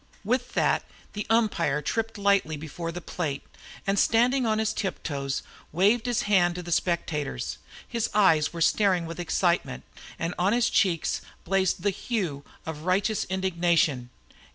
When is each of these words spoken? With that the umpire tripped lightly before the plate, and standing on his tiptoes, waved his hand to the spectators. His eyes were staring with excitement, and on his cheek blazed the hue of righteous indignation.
With 0.23 0.53
that 0.53 0.83
the 1.13 1.27
umpire 1.29 1.79
tripped 1.79 2.17
lightly 2.17 2.57
before 2.57 2.91
the 2.91 3.01
plate, 3.01 3.43
and 3.85 3.99
standing 3.99 4.47
on 4.47 4.57
his 4.57 4.73
tiptoes, 4.73 5.43
waved 5.71 6.07
his 6.07 6.23
hand 6.23 6.55
to 6.55 6.63
the 6.63 6.71
spectators. 6.71 7.59
His 7.87 8.09
eyes 8.11 8.51
were 8.51 8.61
staring 8.61 9.05
with 9.05 9.19
excitement, 9.19 9.83
and 10.17 10.33
on 10.39 10.53
his 10.53 10.71
cheek 10.71 11.07
blazed 11.43 11.83
the 11.83 11.91
hue 11.91 12.43
of 12.65 12.81
righteous 12.81 13.25
indignation. 13.25 14.09